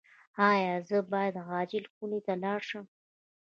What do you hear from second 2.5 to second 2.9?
شم؟